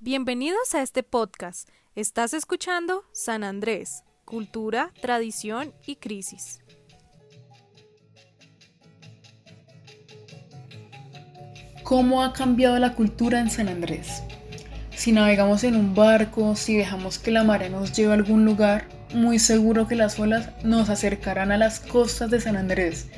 [0.00, 1.68] Bienvenidos a este podcast.
[1.96, 6.60] Estás escuchando San Andrés, Cultura, Tradición y Crisis.
[11.82, 14.22] ¿Cómo ha cambiado la cultura en San Andrés?
[14.94, 18.88] Si navegamos en un barco, si dejamos que la marea nos lleve a algún lugar,
[19.12, 23.08] muy seguro que las olas nos acercarán a las costas de San Andrés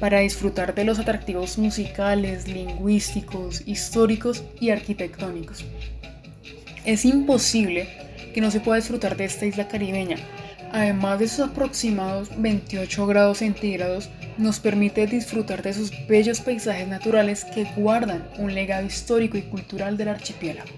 [0.00, 5.66] para disfrutar de los atractivos musicales, lingüísticos, históricos y arquitectónicos.
[6.84, 7.88] Es imposible
[8.32, 10.16] que no se pueda disfrutar de esta isla caribeña.
[10.72, 17.44] Además de sus aproximados 28 grados centígrados, nos permite disfrutar de sus bellos paisajes naturales
[17.44, 20.70] que guardan un legado histórico y cultural del archipiélago.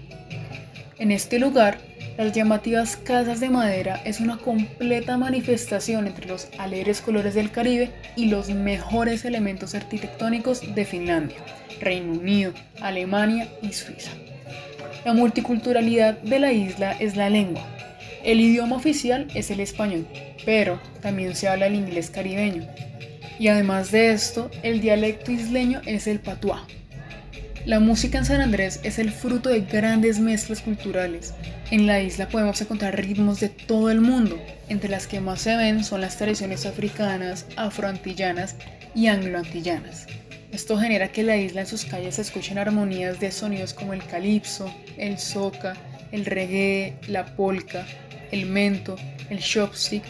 [0.97, 1.77] En este lugar,
[2.17, 7.91] las llamativas casas de madera es una completa manifestación entre los alegres colores del Caribe
[8.15, 11.37] y los mejores elementos arquitectónicos de Finlandia,
[11.79, 14.11] Reino Unido, Alemania y Suiza.
[15.05, 17.65] La multiculturalidad de la isla es la lengua.
[18.23, 20.07] El idioma oficial es el español,
[20.45, 22.65] pero también se habla el inglés caribeño.
[23.39, 26.65] Y además de esto, el dialecto isleño es el patuá,
[27.65, 31.33] la música en San Andrés es el fruto de grandes mezclas culturales.
[31.71, 35.55] En la isla podemos encontrar ritmos de todo el mundo, entre las que más se
[35.55, 38.57] ven son las tradiciones africanas, afroantillanas
[38.93, 40.07] y angloantillanas.
[40.53, 44.05] Esto genera que la isla en sus calles se escuchen armonías de sonidos como el
[44.05, 45.73] calipso, el soca,
[46.11, 47.87] el reggae, la polka,
[48.31, 48.95] el mento,
[49.31, 50.03] el chopstick.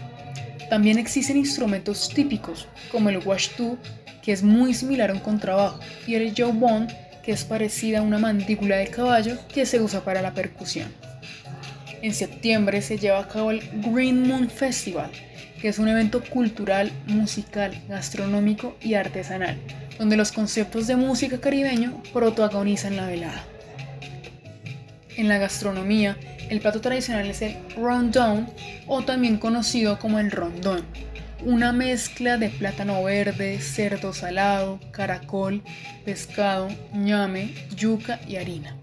[0.69, 3.77] También existen instrumentos típicos como el washtu,
[4.21, 6.87] que es muy similar a un contrabajo, y el jawbone,
[7.23, 10.91] que es parecida a una mandíbula de caballo que se usa para la percusión.
[12.03, 15.09] En septiembre se lleva a cabo el Green Moon Festival,
[15.61, 19.57] que es un evento cultural, musical, gastronómico y artesanal,
[19.97, 23.45] donde los conceptos de música caribeño protagonizan la velada.
[25.15, 26.17] En la gastronomía,
[26.49, 28.49] el plato tradicional es el rondón
[28.85, 30.85] o también conocido como el rondón,
[31.45, 35.63] una mezcla de plátano verde, cerdo salado, caracol,
[36.03, 38.75] pescado, ñame, yuca y harina.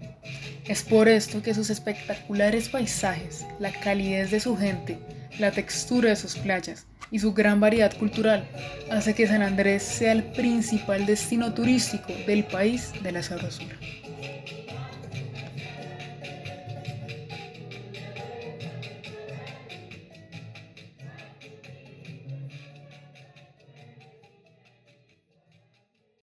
[0.71, 4.99] Es por esto que sus espectaculares paisajes, la calidez de su gente,
[5.37, 8.47] la textura de sus playas y su gran variedad cultural
[8.89, 13.75] hace que San Andrés sea el principal destino turístico del país de la sabrosura.